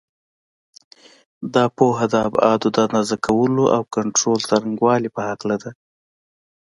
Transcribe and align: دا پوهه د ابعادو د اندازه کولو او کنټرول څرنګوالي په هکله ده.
دا 1.53 1.65
پوهه 1.77 2.05
د 2.13 2.15
ابعادو 2.27 2.67
د 2.75 2.77
اندازه 2.87 3.15
کولو 3.27 3.63
او 3.75 3.81
کنټرول 3.95 4.39
څرنګوالي 4.49 5.09
په 5.15 5.21
هکله 5.29 5.55
ده. 5.63 5.71